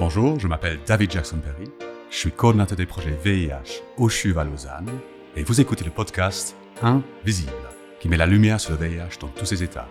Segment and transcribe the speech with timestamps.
[0.00, 1.70] Bonjour, je m'appelle David Jackson Perry.
[2.10, 4.88] Je suis coordinateur des projets VIH au CHUV à Lausanne
[5.36, 7.52] et vous écoutez le podcast Invisible
[8.00, 9.88] qui met la lumière sur le VIH dans tous ses états,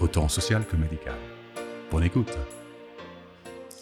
[0.00, 1.14] autant social que médical.
[1.88, 2.36] Bonne écoute.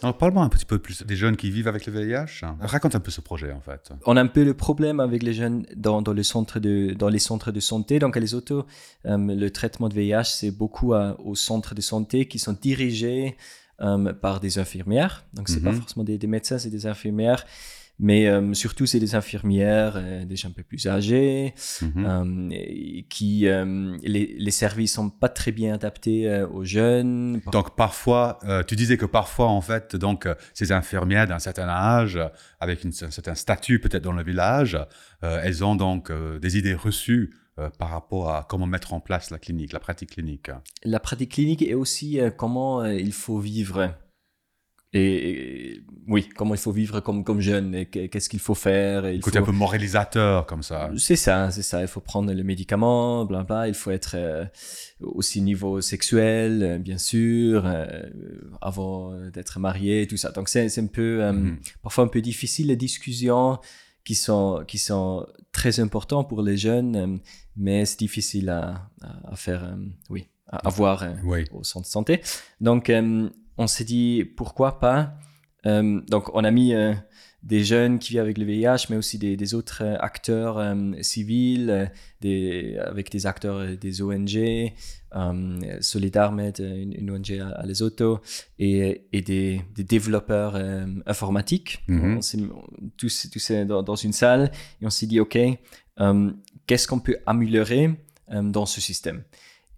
[0.02, 2.44] Alors, parle-moi un petit peu plus des jeunes qui vivent avec le VIH.
[2.60, 3.92] Raconte un peu ce projet, en fait.
[4.04, 7.08] On a un peu le problème avec les jeunes dans, dans, le centre de, dans
[7.08, 7.98] les centres de santé.
[7.98, 8.66] Donc, à les autos,
[9.06, 13.36] euh, le traitement de VIH, c'est beaucoup à, aux centres de santé qui sont dirigés
[13.82, 15.24] euh, par des infirmières.
[15.34, 15.80] Donc, c'est pas Mhm.
[15.80, 17.44] forcément des, des médecins, c'est des infirmières.
[17.98, 22.04] Mais euh, surtout, c'est des infirmières, euh, des gens un peu plus âgés, Mhm.
[22.06, 23.46] euh, qui
[24.02, 27.40] les, les services sont pas très bien adaptés aux jeunes.
[27.52, 32.18] Donc parfois, tu disais que parfois en fait, donc ces infirmières d'un certain âge,
[32.60, 34.78] avec une, un certain statut peut-être dans le village,
[35.20, 39.38] elles ont donc des idées reçues euh, par rapport à comment mettre en place la
[39.38, 40.50] clinique, la pratique clinique.
[40.84, 43.94] La pratique clinique et aussi euh, comment euh, il faut vivre.
[44.94, 48.54] Et, et- oui, comment il faut vivre comme, comme jeune et que- qu'est-ce qu'il faut
[48.54, 49.06] faire.
[49.06, 50.90] et il Côté faut- un peu moralisateur comme ça.
[50.98, 51.80] C'est ça, c'est ça.
[51.80, 53.68] Il faut prendre le médicament, bla bla.
[53.68, 54.16] Il faut être
[55.00, 57.64] aussi niveau sexuel, bien sûr,
[58.60, 60.30] avant d'être marié, tout ça.
[60.30, 61.58] Donc c'est un peu, Mhm.
[61.82, 63.58] parfois un peu difficile les discussions
[64.04, 67.16] qui sont qui sont très importantes pour les jeunes, euh,
[67.56, 68.88] mais c'est difficile à,
[69.24, 69.76] à, faire, euh,
[70.10, 71.44] oui, à avoir euh, Oui.
[71.52, 72.22] au centre de santé.
[72.60, 72.90] Donc,
[73.58, 75.14] on s'est dit pourquoi pas.
[75.64, 76.74] Donc, on a mis
[77.42, 80.92] des jeunes qui vivent avec le VIH, mais aussi des, des autres euh, acteurs euh,
[81.00, 81.86] civils, euh,
[82.20, 88.20] des, avec des acteurs des ONG, euh, SolidarMed, une, une ONG à, à Lesotho,
[88.58, 91.82] et, et des, des développeurs euh, informatiques.
[91.88, 92.18] Mhm.
[92.18, 95.36] On tous, tous dans, dans une salle et on s'est dit, OK,
[96.66, 97.90] qu'est-ce qu'on peut améliorer
[98.30, 99.24] dans ce système?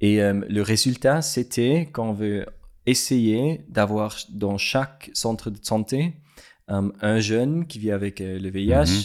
[0.01, 2.47] Et le résultat, c'était qu'on veut
[2.87, 6.15] essayer d'avoir dans chaque centre de santé
[6.69, 9.05] un jeune qui vit avec euh, le VIH, Mhm.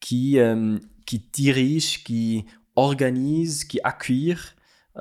[0.00, 2.44] qui, euh, qui dirige, qui
[2.76, 4.36] organise, qui accueille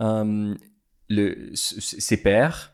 [0.02, 0.56] euh,
[1.09, 2.74] le, ses pairs.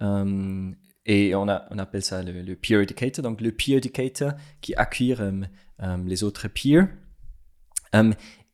[0.00, 0.70] Euh,
[1.06, 3.22] et on, a, on appelle ça le, le peer educator.
[3.22, 5.42] Donc, le peer educator qui accueille euh,
[5.82, 6.88] euh, les autres peers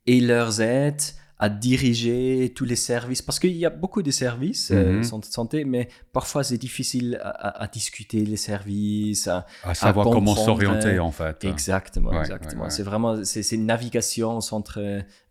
[0.06, 1.00] et leur aide
[1.44, 3.22] à diriger tous les services.
[3.26, 5.02] Parce qu'il y a beaucoup de services, euh, Mhm.
[5.12, 5.88] santé, santé, mais
[6.18, 11.10] parfois c'est difficile à, à- à discuter les services, à, À savoir comment s'orienter en
[11.20, 11.36] fait.
[11.44, 12.62] Exactement, Ouais, exactement.
[12.62, 12.76] ouais, ouais.
[12.76, 14.76] C'est vraiment c'est une navigation au centre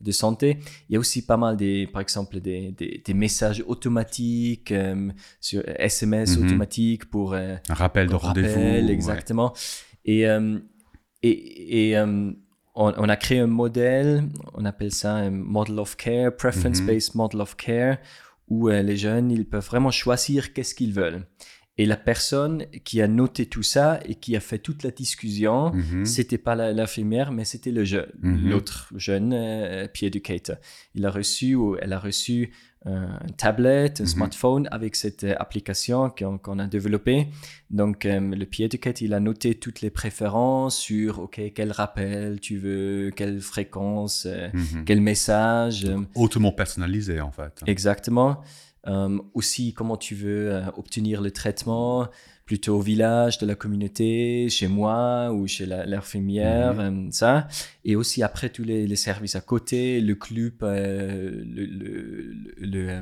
[0.08, 0.48] de santé.
[0.88, 5.10] Il y a aussi pas mal des, par exemple, des, des, des messages automatiques euh,
[5.42, 6.44] sur SMS Mhm.
[6.46, 8.90] automatiques pour euh, Un rappel de pour rendez-vous.
[8.98, 9.50] exactement.
[10.06, 10.26] Et
[11.30, 11.98] et, et
[12.76, 14.24] on, on a créé un modèle,
[14.54, 17.98] on appelle ça un model of care, preference-based model of care,
[18.50, 21.26] où euh, les jeunes ils peuvent vraiment choisir qu'est-ce qu'ils veulent.
[21.80, 25.72] Et la personne qui a noté tout ça et qui a fait toute la discussion,
[25.74, 26.06] Mhm.
[26.06, 28.50] c'était pas l'infirmière, mais c'était le jeune, Mhm.
[28.50, 30.58] l'autre jeune euh, peer educator.
[30.94, 32.52] Il a reçu ou elle a reçu
[32.86, 34.10] euh, un tablette, un Mhm.
[34.10, 37.28] smartphone avec cette euh, application qu'on a développée.
[37.70, 42.40] Donc euh, le peer educator, il a noté toutes les préférences sur ok quel rappel
[42.42, 44.84] tu veux, quelle fréquence, euh, Mhm.
[44.86, 45.86] quel message.
[45.86, 47.62] euh, Hautement personnalisé en fait.
[47.68, 48.42] Exactement.
[48.88, 52.10] Euh, aussi, comment tu veux euh, obtenir le traitement,
[52.54, 57.48] plutôt au village, de la communauté, chez moi ou chez l'infirmière, euh, ça.
[57.84, 62.68] Et aussi après tous les, les services à côté, le club, euh, le, le, le,
[62.74, 63.02] le, euh,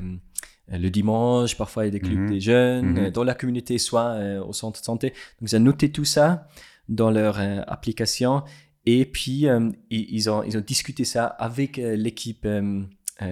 [0.84, 2.30] le dimanche, parfois il y a des clubs Mhm.
[2.30, 3.10] des jeunes, Mhm.
[3.10, 5.08] dans la communauté, soit euh, au centre de santé.
[5.38, 6.48] Donc, ils ont noté tout ça
[6.88, 8.44] dans leur euh, application.
[8.86, 9.44] Et puis,
[9.90, 12.48] ils, ont, ils ont discuté ça avec l'équipe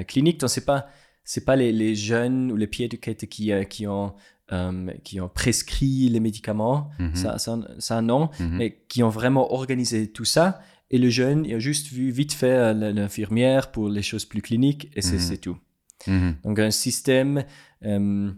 [0.06, 0.38] clinique.
[0.38, 0.86] Donc, c'est pas
[1.24, 4.12] c'est pas les, les jeunes ou les educators qui, euh, qui, ont,
[4.52, 7.14] euh, qui ont prescrit les médicaments, Mhm.
[7.14, 8.56] ça, ça, ça non, Mhm.
[8.58, 10.60] mais qui ont vraiment organisé tout ça.
[10.90, 14.42] Et le jeune, il a juste vu vite fait euh, l'infirmière pour les choses plus
[14.42, 15.38] cliniques et c'est Mhm.
[15.38, 15.58] tout.
[16.44, 17.44] Donc un système
[17.84, 18.30] euh,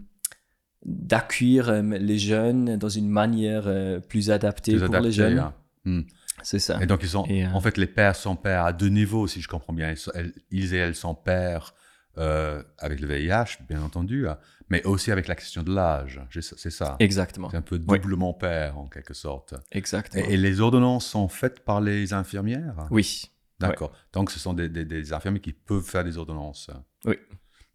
[0.85, 5.39] d'accueillir euh, les jeunes dans une manière euh, plus adaptée Plus pour adapté, les jeunes.
[5.85, 6.03] hein.
[6.41, 6.77] C'est ça.
[6.81, 9.39] Et donc, ils sont, Et, en fait, les pères sont pères à deux niveaux, si
[9.39, 9.91] je comprends bien.
[9.91, 11.73] Ils, sont- elles- ils et elles sont pères
[12.17, 14.37] euh, avec le VIH, bien entendu, hein,
[14.69, 16.21] mais aussi avec la question de l'âge.
[16.41, 16.95] C'est ça-.
[16.99, 17.49] Exactement.
[17.49, 17.99] C'est un peu Oui.
[17.99, 19.55] doublement père, en quelque sorte.
[19.71, 20.23] Exactement.
[20.23, 22.87] Et, et les ordonnances sont faites par les infirmières?
[22.91, 23.23] Oui.
[23.59, 23.93] D'accord.
[24.11, 26.69] Donc, ce sont des, des, des infirmiers qui peuvent faire des ordonnances.
[27.05, 27.15] Oui.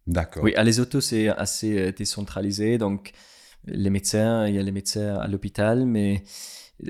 [0.05, 0.43] D'accord.
[0.43, 2.77] Oui, à les autos, c'est assez euh, décentralisé.
[2.77, 3.11] Donc,
[3.65, 6.23] les médecins, il y a les médecins à l'hôpital, mais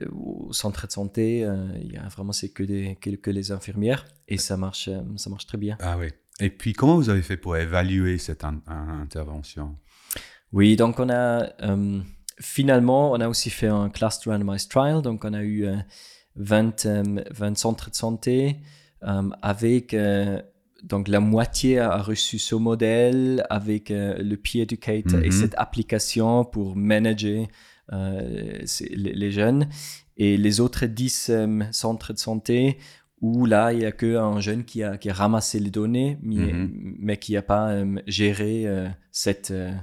[0.01, 3.31] euh, au centre de santé, euh, il y a vraiment c'est que, des, que, que
[3.31, 5.77] les infirmières et ça marche, ça marche très bien.
[5.81, 6.07] Ah oui.
[6.39, 9.75] Et puis, comment vous avez fait pour évaluer cette in- in- intervention?
[10.51, 11.99] Oui, donc on a euh,
[12.39, 15.01] finalement, on a aussi fait un cluster randomized trial.
[15.01, 15.67] Donc, on a eu
[16.35, 16.87] 20,
[17.31, 18.57] 20 centres de santé
[19.01, 19.95] avec
[20.83, 25.31] donc la moitié a reçu ce modèle avec le Peer Educate et mhm.
[25.31, 27.47] cette application pour manager
[27.91, 29.69] les, jeunes.
[30.17, 31.31] Et les autres 10
[31.71, 32.77] centres de santé
[33.21, 36.53] où là, il n'y a qu'un jeune qui a, qui a ramassé les données, mais,
[36.53, 36.95] mhm.
[36.99, 39.73] mais qui n'a pas euh, géré euh, cette, euh,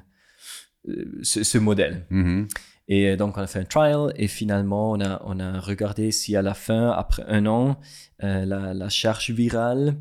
[1.23, 2.07] ce, modèle.
[2.11, 2.49] Mhm.
[2.89, 6.37] Et donc, on a fait un trial et finalement, on a, on a regardé si
[6.37, 7.81] à la fin, après un an,
[8.21, 9.97] la, la, charge virale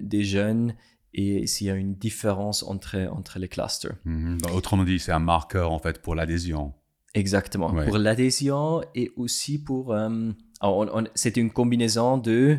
[0.00, 0.74] des jeunes
[1.14, 3.94] et s'il y a une différence entre, entre les clusters.
[4.04, 4.38] Mhm.
[4.52, 6.74] autrement dit, c'est un marqueur en fait pour l'adhésion.
[7.14, 9.94] Exactement, pour l'adhésion et aussi pour
[11.14, 12.58] c'est une combinaison de,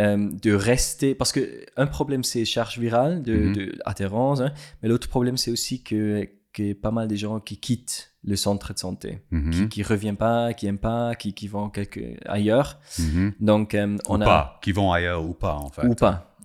[0.00, 1.14] euh, de rester.
[1.14, 3.72] Parce que un problème, c'est charge virale, de, mhm.
[3.84, 4.52] adhérence, hein,
[4.82, 8.72] mais l'autre problème, c'est aussi que, que pas mal de gens qui quittent le centre
[8.72, 9.68] de santé, mhm.
[9.68, 12.78] qui ne reviennent pas, qui n'aiment pas, qui, qui vont quelque, ailleurs.
[12.98, 13.34] Mhm.
[13.40, 14.26] Donc, euh, on ou a...
[14.26, 15.86] pas, qui vont ailleurs ou pas, en fait.
[15.86, 16.36] Ou pas.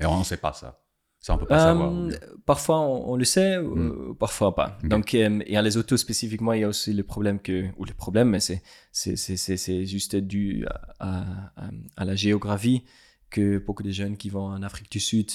[0.00, 0.79] Et on ne sait pas ça.
[1.20, 1.92] Ça, on peut pas savoir.
[1.92, 2.10] Euh,
[2.46, 4.14] parfois, on, le sait, mm.
[4.18, 4.78] parfois pas.
[4.82, 7.84] Donc, euh, et à les autos spécifiquement, il y a aussi le problème que, ou
[7.84, 10.64] le problème, mais c'est, c'est, c'est, c'est juste dû
[10.98, 11.52] à,
[11.96, 12.84] à, la géographie
[13.28, 15.30] que beaucoup de jeunes qui vont en Afrique du Sud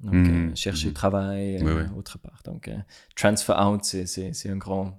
[0.00, 0.28] donc, mm.
[0.30, 0.94] euh, chercher du mm.
[0.94, 1.62] travail
[1.94, 2.40] autre part.
[2.46, 2.70] Donc,
[3.14, 4.98] transfer out, c'est, un grand,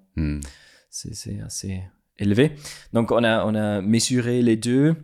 [0.92, 1.81] c'est, c'est assez
[2.20, 2.52] élevé.
[2.94, 4.96] Donc, on a, on a mesuré les deux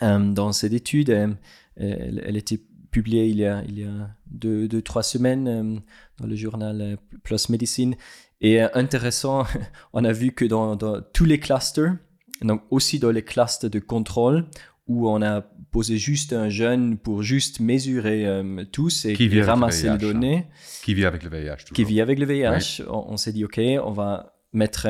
[0.00, 1.36] dans cette étude.
[1.76, 5.78] elle était publié il y a, il y a deux, deux trois semaines euh,
[6.18, 7.94] dans le journal euh, Plus Medicine.
[8.40, 9.44] Et euh, intéressant,
[9.92, 11.96] on a vu que dans, dans, tous les clusters,
[12.42, 14.46] donc aussi dans les clusters de contrôle,
[14.86, 18.26] où on a posé juste un jeune pour juste mesurer
[18.72, 20.38] tous et qui ramasser les données.
[20.38, 20.54] Hein.
[20.82, 21.56] Qui vit avec le VIH.
[21.58, 21.76] Toujours.
[21.76, 22.82] Qui vit avec le VIH.
[22.88, 24.88] On, s'est dit, OK, on va mettre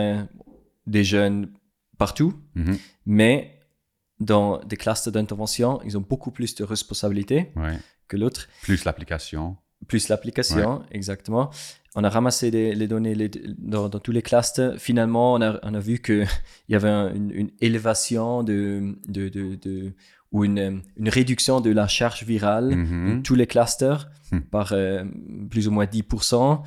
[0.86, 1.52] des jeunes
[1.98, 2.78] partout, mm-hmm.
[3.04, 3.59] mais
[4.20, 7.50] dans des clusters d'intervention, ils ont beaucoup plus de responsabilités
[8.08, 8.48] que l'autre.
[8.62, 9.56] Plus l'application.
[9.88, 11.50] Plus l'application, exactement.
[11.96, 13.16] On a ramassé les données
[13.58, 14.78] dans, tous les clusters.
[14.78, 16.28] Finalement, on a, on a vu qu'il
[16.68, 19.92] y avait une, élévation de, de, de,
[20.30, 23.16] ou une, une, réduction de la charge virale mm-hmm.
[23.16, 24.40] de tous les clusters hmm.
[24.42, 25.04] par euh,
[25.50, 26.60] plus ou moins 10%.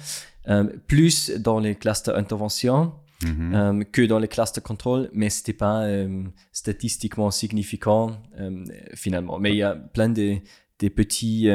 [0.50, 3.56] Euh, plus dans les clusters intervention Mhm.
[3.56, 8.65] Euh, que dans les classes de contrôle, mais ce n'était pas euh, statistiquement significant euh,
[8.95, 9.39] finalement.
[9.39, 10.38] Mais il y a plein de,
[10.80, 11.50] des petits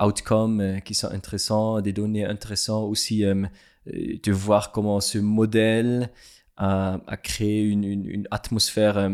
[0.00, 6.10] outcomes qui sont intéressants, des données intéressantes aussi de voir comment ce modèle
[6.56, 9.10] a, a créé une, une, atmosphère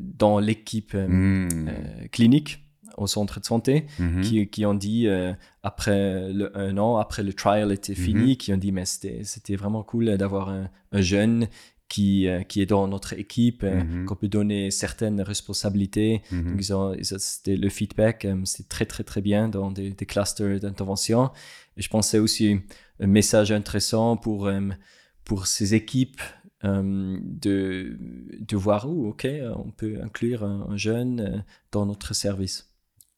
[0.00, 1.70] dans l'équipe hmm.
[2.10, 2.64] clinique
[2.96, 4.20] au centre de santé mhm.
[4.22, 8.36] qui, qui, ont dit, euh, après le, un an, après le trial était fini, mhm.
[8.36, 10.68] qui ont dit, mais c'était vraiment cool d'avoir un,
[11.00, 11.48] jeune
[11.88, 14.06] qui, euh, qui est dans notre équipe, euh, mhm.
[14.06, 16.22] qu'on peut donner certaines responsabilités.
[16.30, 20.60] Donc, ils ont, c'était le feedback, c'est très, très, très bien dans des, des clusters
[20.60, 21.30] d'intervention.
[21.76, 22.58] Je pensais aussi
[23.00, 24.50] un message intéressant pour,
[25.24, 26.20] pour ces équipes
[26.62, 27.98] de,
[28.38, 32.71] de voir où, OK, on peut inclure un jeune dans notre service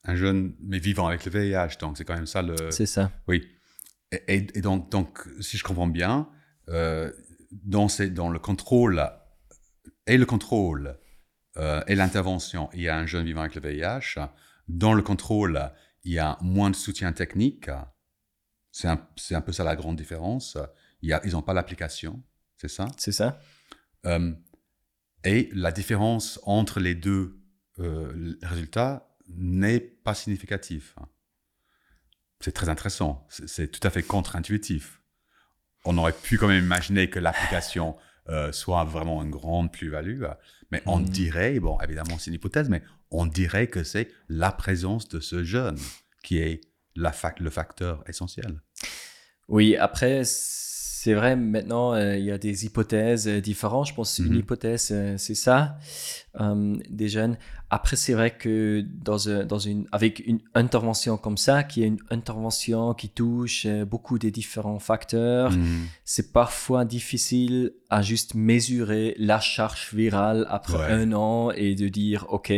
[0.04, 1.78] un jeune, mais vivant avec le VIH.
[1.80, 2.70] Donc, c'est quand même ça le.
[2.70, 3.10] C'est ça.
[3.26, 3.48] Oui.
[4.28, 6.28] Et, donc, donc, si je comprends bien,
[6.68, 7.10] euh,
[7.50, 9.10] dans, dans le contrôle
[10.06, 10.98] et le contrôle
[11.56, 14.20] euh, et l'intervention, il y a un jeune vivant avec le VIH.
[14.68, 15.72] Dans le contrôle,
[16.04, 17.70] il y a moins de soutien technique.
[18.70, 20.58] C'est un, un, peu ça la grande différence.
[21.00, 22.22] Il y a, ils n'ont pas l'application,
[22.56, 22.86] c'est ça?
[22.96, 23.40] C'est ça.
[24.06, 24.32] Euh,
[25.24, 27.40] et la différence entre les deux
[28.42, 30.94] résultats, n'est pas significatif.
[32.40, 33.26] C'est très intéressant.
[33.28, 35.00] C'est tout à fait contre-intuitif.
[35.84, 37.96] On aurait pu quand même imaginer que l'application
[38.28, 40.24] euh, soit vraiment une grande plus-value,
[40.70, 41.04] mais on mm.
[41.04, 45.44] dirait, bon, évidemment c'est une hypothèse, mais on dirait que c'est la présence de ce
[45.44, 45.78] jeune
[46.22, 46.62] qui est
[46.96, 48.60] la le facteur essentiel.
[49.48, 50.22] Oui, après,
[51.04, 53.88] c'est vrai, maintenant, euh, il y a des hypothèses euh, différentes.
[53.88, 54.38] Je pense qu'une mhm.
[54.38, 55.76] hypothèse, euh, c'est ça,
[56.88, 57.36] des jeunes.
[57.68, 61.98] Après, c'est vrai que dans, dans une, avec une intervention comme ça, qui est une
[62.08, 65.82] intervention qui touche beaucoup de différents facteurs, mhm.
[66.06, 72.24] c'est parfois difficile à juste mesurer la charge virale après un an et de dire,
[72.30, 72.50] OK,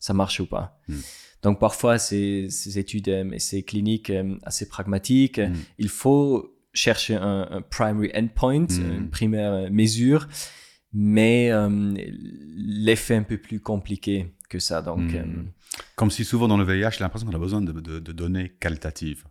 [0.00, 0.80] ça marche ou pas.
[0.88, 1.02] Mhm.
[1.42, 4.12] Donc parfois, ces, ces études et ces cliniques
[4.42, 5.40] assez pragmatiques,
[5.78, 8.98] il faut chercher un, primary endpoint, hmm.
[8.98, 10.28] une primaire mesure,
[10.92, 11.94] mais euh,
[12.56, 14.82] l'effet un peu plus compliqué que ça.
[14.82, 15.16] Donc, hmm.
[15.16, 15.42] euh,
[15.96, 19.24] Comme si souvent dans le VIH, j'ai l'impression qu'on a besoin de, données qualitatives.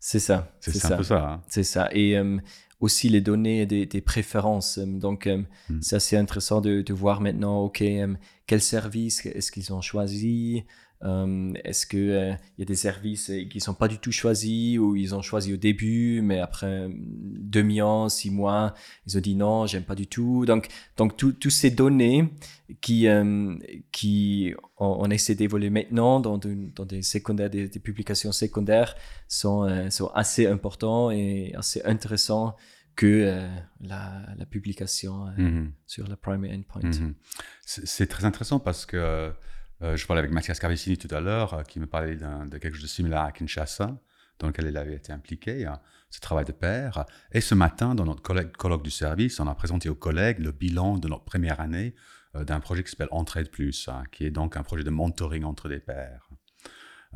[0.00, 0.52] C'est ça.
[0.60, 1.30] C'est un peu ça.
[1.30, 1.42] Hein.
[1.48, 1.88] C'est ça.
[1.92, 2.38] Et euh,
[2.80, 4.78] aussi les données des, des préférences.
[4.78, 5.28] Donc,
[5.68, 5.80] Mm.
[5.80, 8.14] c'est assez intéressant de, de voir maintenant, OK, euh,
[8.46, 10.64] quel service est-ce qu'ils ont choisi
[11.02, 14.12] Euh, Est-ce qu'il il y a des services euh, qui ne sont pas du tout
[14.12, 18.74] choisis ou ils ont choisi au début, mais après euh, demi-an, six mois,
[19.06, 20.46] ils ont dit non, j'aime pas du tout.
[20.46, 22.30] Donc, donc toutes ces données
[22.80, 23.54] qui, euh,
[23.92, 28.94] qui on, on essaie d'évoluer maintenant dans, de- dans des, secondaires, des, des publications secondaires
[29.28, 32.56] sont, euh, sont assez importants et assez intéressants
[32.96, 33.48] que euh,
[33.80, 35.72] la, la publication euh, Mhm.
[35.86, 36.82] sur le primary endpoint.
[36.88, 37.14] Mhm.
[37.66, 39.32] C'est c'est très intéressant parce que
[39.82, 42.74] euh, je parlais avec Mathias Carvicini tout à l'heure, euh, qui me parlait de quelque
[42.74, 43.98] chose de similaire à Kinshasa,
[44.38, 47.04] dans lequel il avait été impliqué, hein, ce travail de pair.
[47.32, 50.98] Et ce matin, dans notre colloque, du service, on a présenté aux collègues le bilan
[50.98, 51.94] de notre première année
[52.34, 55.44] euh, d'un projet qui s'appelle Entraide Plus, hein, qui est donc un projet de mentoring
[55.44, 56.28] entre des pairs.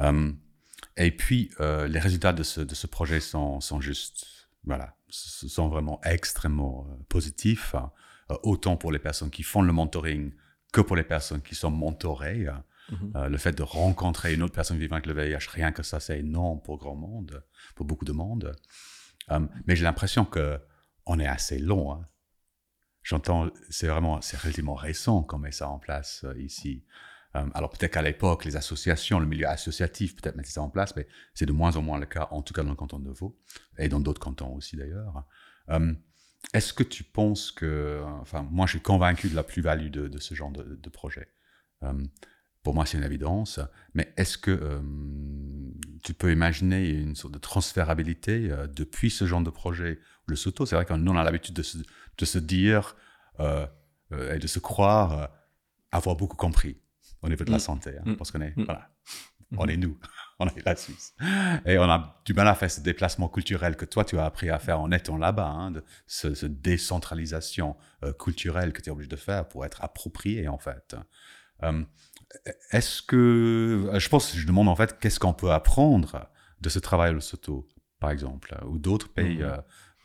[0.01, 0.33] Euh,
[0.97, 6.87] et puis, euh, les résultats de ce, projet sont, sont juste, voilà, sont vraiment extrêmement
[6.89, 7.93] euh, positifs, hein,
[8.31, 10.33] euh, autant pour les personnes qui font le mentoring
[10.73, 12.47] que pour les personnes qui sont mentorées.
[12.49, 12.65] hein.
[12.91, 13.13] Mhm.
[13.17, 16.01] Euh, le fait de rencontrer une autre personne vivant avec le VIH, rien que ça,
[16.01, 17.45] c'est énorme pour grand monde,
[17.75, 18.57] pour beaucoup de monde.
[19.31, 20.59] Euh, mais j'ai l'impression que
[21.05, 21.93] on est assez long.
[21.93, 22.07] hein.
[23.03, 26.85] J'entends, c'est vraiment, c'est relativement récent qu'on met ça en place euh, ici.
[27.55, 31.07] Alors peut-être qu'à l'époque, les associations, le milieu associatif peut-être mettaient ça en place, mais
[31.35, 33.39] c'est de moins en moins le cas, en tout cas dans le canton de Vaud,
[33.77, 35.25] et dans d'autres cantons aussi d'ailleurs.
[36.55, 40.19] Est-ce que tu penses que, enfin, moi je suis convaincu de la plus-value de, de
[40.19, 41.29] ce genre de, de projet.
[41.83, 41.93] Euh,
[42.63, 43.61] pour moi, c'est une évidence,
[43.95, 44.81] mais est-ce que euh,
[46.05, 50.67] tu peux imaginer une sorte de transférabilité euh, depuis ce genre de projet Le Soto,
[50.67, 52.97] c'est vrai que nous, on a l'habitude de se, de se dire
[53.41, 55.31] et de se croire
[55.93, 56.77] avoir beaucoup compris
[57.23, 57.61] au niveau de la Mm.
[57.61, 58.17] santé, hein, Mm.
[58.17, 58.65] parce qu'on est, Mm.
[58.65, 58.91] voilà,
[59.57, 59.99] on est nous,
[60.41, 61.15] on est la Suisse.
[61.67, 64.51] Et on a du mal à faire ce déplacement culturel que toi, tu as appris
[64.51, 68.93] à faire en étant là-bas, hein, de ce, ce décentralisation euh, culturelle que tu es
[68.93, 70.95] obligé de faire pour être approprié, en fait.
[71.65, 71.85] Euh,
[72.71, 76.29] Est-ce que, je pense, je demande en fait, qu'est-ce qu'on peut apprendre
[76.61, 77.69] de ce travail au Soto,
[78.01, 79.43] par exemple, ou d'autres pays Mhm.
[79.43, 79.57] euh,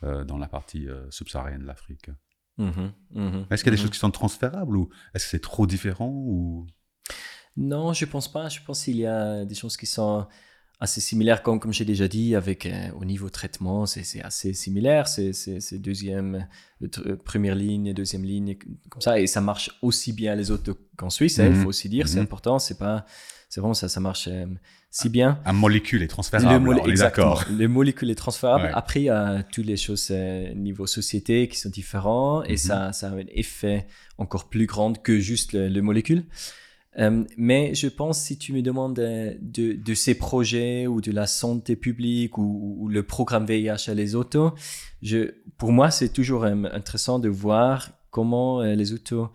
[0.02, 2.10] euh, dans la partie euh, subsaharienne de l'Afrique?
[2.58, 5.40] Mhm, mhm, Est-ce qu'il y a des choses qui sont transférables ou est-ce que c'est
[5.42, 6.66] trop différent ou...
[7.56, 8.48] Non, je pense pas.
[8.48, 10.26] Je pense qu'il y a des choses qui sont
[10.80, 15.06] assez similaires, comme, comme j'ai déjà dit, avec euh, au niveau traitement, c'est assez similaire.
[15.08, 15.32] C'est
[15.78, 16.46] deuxième,
[16.82, 18.56] euh, première ligne, deuxième ligne,
[18.90, 19.18] comme ça.
[19.20, 21.62] Et ça marche aussi bien les autres qu'en Suisse, hein, il Mhm.
[21.62, 22.24] faut aussi dire, c'est Mhm.
[22.24, 22.58] important.
[22.58, 23.06] C'est pas,
[23.48, 24.46] c'est vraiment ça, ça marche euh,
[24.90, 25.38] si bien.
[25.44, 27.34] Un molécule est transférable, mol- on est exactement.
[27.36, 27.44] d'accord.
[27.52, 28.64] Les molécules est transférable.
[28.64, 28.70] Ouais.
[28.74, 30.10] Après, il y a toutes les choses
[30.56, 32.56] niveau société qui sont différents et Mhm.
[32.58, 33.86] ça, ça a un effet
[34.18, 36.24] encore plus grand que juste le, le molécule.
[36.98, 41.10] Euh, mais je pense, si tu me demandes euh, de, de ces projets ou de
[41.10, 44.52] la santé publique ou, ou le programme VIH à les autos,
[45.02, 49.28] je, pour moi, c'est toujours euh, intéressant de voir comment euh, les autos,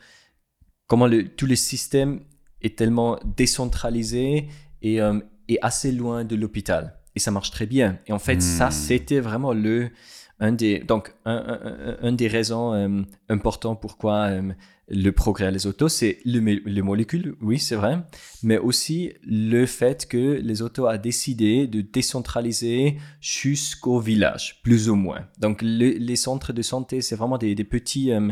[0.87, 2.21] comment le, tout le système
[2.61, 4.47] est tellement décentralisé
[4.81, 4.99] et,
[5.47, 6.99] et assez loin de l'hôpital.
[7.15, 7.99] Et ça marche très bien.
[8.07, 8.71] Et en fait, ça, Hmm.
[8.71, 9.91] c'était vraiment le,
[10.39, 14.53] un des, donc, un, des raisons euh, importantes pourquoi euh,
[14.88, 18.00] le progrès à les autos, c'est le, les molécules, oui, c'est vrai,
[18.41, 24.96] mais aussi le fait que les autos a décidé de décentraliser jusqu'au village, plus ou
[24.96, 25.27] moins.
[25.39, 28.29] Donc, le- les centres de santé, c'est vraiment des, des petits euh,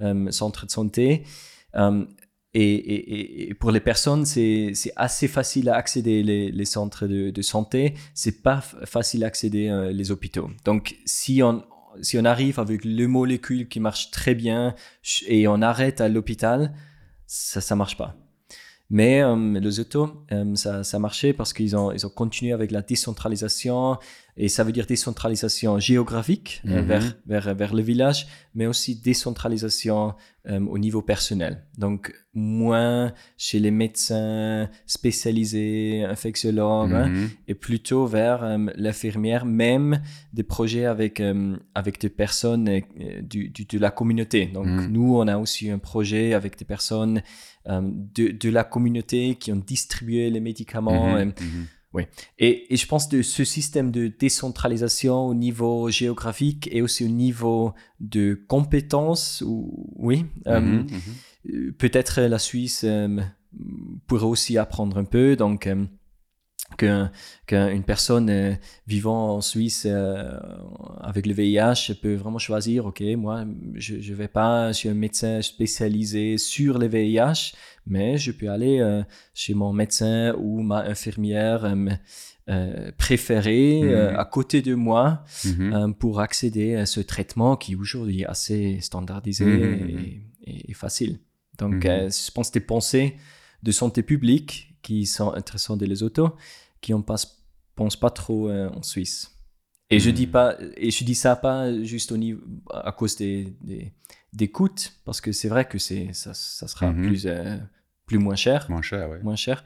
[0.00, 1.24] euh, centres de santé.
[2.58, 7.94] Et, pour les personnes, c'est assez facile à accéder les, centres de, de santé.
[8.14, 10.50] C'est pas facile à accéder euh, les hôpitaux.
[10.64, 11.64] Donc, si on
[12.02, 14.74] si on arrive avec le molécule qui marche très bien
[15.26, 16.74] et on arrête à l'hôpital,
[17.26, 18.16] ça ça marche pas.
[18.90, 22.70] Mais euh, les autos, euh, ça, ça marchait parce qu'ils ont, ils ont continué avec
[22.70, 23.98] la décentralisation,
[24.36, 26.86] et ça veut dire décentralisation géographique euh, Mhm.
[26.86, 30.14] vers, vers, vers le village, mais aussi décentralisation
[30.48, 31.64] euh, au niveau personnel.
[31.78, 37.28] Donc, moins chez les médecins spécialisés, infectiologues, hein, Mhm.
[37.48, 40.00] et plutôt vers euh, l'infirmière, même
[40.32, 42.80] des projets avec, euh, avec des personnes
[43.22, 44.46] du, du- de la communauté.
[44.46, 44.86] Donc, Mhm.
[44.92, 47.22] nous, on a aussi un projet avec des personnes
[47.68, 51.16] de, de la communauté qui ont distribué les médicaments.
[52.02, 52.08] Mhm.
[52.38, 57.08] et, et je pense que ce système de décentralisation au niveau géographique et aussi au
[57.08, 60.86] niveau de compétences, ou, oui, euh, Mhm.
[60.90, 61.54] Mhm.
[61.54, 63.20] euh, peut-être la Suisse euh,
[64.06, 65.36] pourrait aussi apprendre un peu.
[65.36, 65.84] Donc, euh,
[66.76, 68.52] qu'une personne euh,
[68.86, 70.38] vivant en Suisse euh,
[71.00, 75.42] avec le VIH peut vraiment choisir, ok, moi, je ne vais pas chez un médecin
[75.42, 77.54] spécialisé sur le VIH,
[77.86, 79.02] mais je peux aller euh,
[79.34, 81.74] chez mon médecin ou ma infirmière
[82.96, 84.16] préférée mhm.
[84.16, 85.94] à côté de moi mhm.
[85.94, 91.18] pour accéder à ce traitement qui aujourd'hui est assez standardisé mhm, et, facile.
[91.58, 93.16] Donc, je pense des pensées
[93.62, 96.30] de santé publique qui sont intéressantes de les autos
[96.86, 97.42] qui on passe,
[97.74, 99.32] pense pas trop euh, en Suisse.
[99.90, 100.30] Et je dis hmm.
[100.30, 102.40] pas, et je dis ça pas juste au niveau,
[102.72, 103.56] à cause des,
[104.32, 104.68] des, coûts,
[105.04, 107.02] parce que c'est vrai que c'est, ça, ça sera hmm.
[107.02, 107.56] plus, euh,
[108.06, 108.66] plus moins cher.
[108.68, 109.08] Moins cher.
[109.24, 109.64] Moins cher.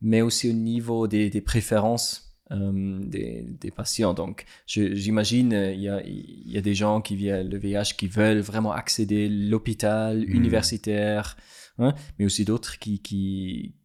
[0.00, 4.14] Mais aussi au niveau des, des préférences euh, des, des, patients.
[4.14, 8.40] Donc, j'imagine, il y a, y a des gens qui viennent le VIH qui veulent
[8.40, 10.34] vraiment accéder à l'hôpital hmm.
[10.34, 11.36] universitaire,
[11.78, 13.76] hein, mais aussi d'autres qui, qui,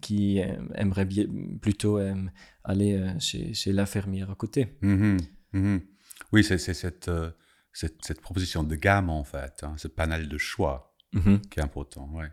[0.00, 1.26] qui euh, aimerait bien,
[1.60, 2.14] plutôt euh,
[2.64, 4.76] aller euh, chez, chez l'infirmière à côté.
[4.82, 5.18] Mhm,
[5.52, 5.80] mhm.
[6.32, 7.10] Oui, c'est cette,
[7.72, 11.40] cette, cette, proposition de gamme, en fait, hein, ce panel de choix mhm.
[11.42, 12.10] qui est important.
[12.12, 12.28] Ouais.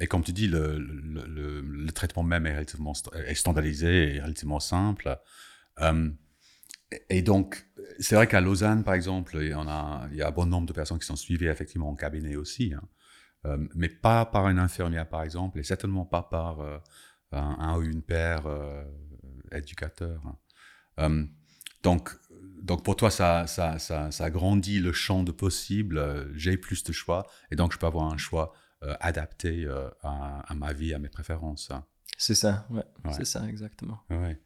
[0.00, 2.92] et comme tu dis, le, le, le, traitement même est, relativement
[3.26, 5.18] est standardisé et relativement simple.
[7.08, 7.66] et donc,
[7.98, 10.66] c'est vrai qu'à Lausanne, par exemple, il y, a, il y a un bon nombre
[10.66, 12.74] de personnes qui sont suivies effectivement en cabinet aussi.
[12.74, 12.82] Hein.
[13.46, 16.78] Euh, mais pas par une infirmière, par exemple, et certainement pas par euh,
[17.32, 18.84] un, ou une père euh,
[19.52, 20.20] éducateur.
[21.82, 22.10] donc,
[22.62, 26.92] donc pour toi, ça, ça, ça, ça grandit le champ de possible, j'ai plus de
[26.92, 28.52] choix, et donc je peux avoir un choix
[29.00, 29.66] adapté
[30.02, 31.70] à, ma vie, à mes préférences.
[32.16, 34.00] C'est ça, ouais, c'est ça, exactement.
[34.10, 34.40] Ouais.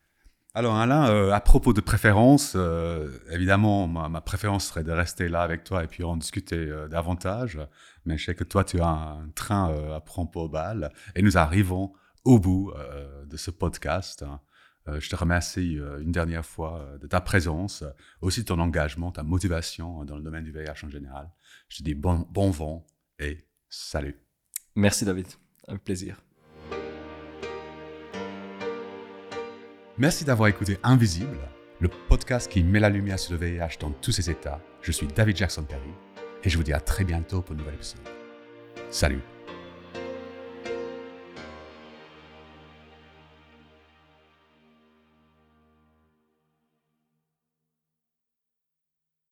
[0.54, 5.40] Alors Alain, euh, à propos de préférence, euh, évidemment, ma, préférence serait de rester là
[5.40, 7.58] avec toi et puis en discuter euh, davantage.
[8.04, 11.38] Mais je sais que toi, tu as un train à prendre pour balle et nous
[11.38, 11.94] arrivons
[12.24, 12.72] au bout
[13.26, 14.24] de ce podcast.
[14.86, 17.84] je te remercie une dernière fois de ta présence,
[18.20, 21.30] aussi ton engagement, ta motivation dans le domaine du VIH en général.
[21.68, 22.86] Je te dis bon, bon vent
[23.18, 24.16] et salut.
[24.74, 25.26] Merci David,
[25.66, 26.22] avec plaisir.
[30.02, 31.38] Merci d'avoir écouté Invisible,
[31.78, 34.60] le podcast qui met la lumière sur le VIH dans tous ses états.
[34.80, 35.92] Je suis David Jackson Perry
[36.42, 38.00] et je vous dis à très bientôt pour une nouvelle épisode.
[38.90, 39.20] Salut